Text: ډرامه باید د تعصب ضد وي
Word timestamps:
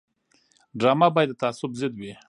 ډرامه 0.79 1.07
باید 1.15 1.29
د 1.31 1.33
تعصب 1.41 1.71
ضد 1.81 1.93
وي 1.99 2.13